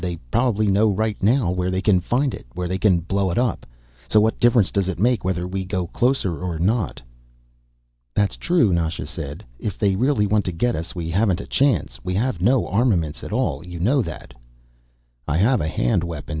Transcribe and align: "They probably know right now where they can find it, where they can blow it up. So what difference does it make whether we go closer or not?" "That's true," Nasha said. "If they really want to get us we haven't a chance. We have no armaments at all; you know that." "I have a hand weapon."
"They 0.01 0.15
probably 0.31 0.65
know 0.65 0.89
right 0.89 1.21
now 1.21 1.51
where 1.51 1.69
they 1.69 1.79
can 1.83 1.99
find 1.99 2.33
it, 2.33 2.47
where 2.55 2.67
they 2.67 2.79
can 2.79 3.01
blow 3.01 3.29
it 3.29 3.37
up. 3.37 3.67
So 4.09 4.19
what 4.19 4.39
difference 4.39 4.71
does 4.71 4.87
it 4.87 4.97
make 4.97 5.23
whether 5.23 5.47
we 5.47 5.63
go 5.63 5.85
closer 5.85 6.39
or 6.41 6.57
not?" 6.57 6.99
"That's 8.15 8.35
true," 8.35 8.73
Nasha 8.73 9.05
said. 9.05 9.43
"If 9.59 9.77
they 9.77 9.95
really 9.95 10.25
want 10.25 10.43
to 10.45 10.51
get 10.51 10.75
us 10.75 10.95
we 10.95 11.11
haven't 11.11 11.39
a 11.39 11.45
chance. 11.45 11.99
We 12.03 12.15
have 12.15 12.41
no 12.41 12.67
armaments 12.67 13.23
at 13.23 13.31
all; 13.31 13.63
you 13.63 13.79
know 13.79 14.01
that." 14.01 14.33
"I 15.27 15.37
have 15.37 15.61
a 15.61 15.67
hand 15.67 16.03
weapon." 16.03 16.29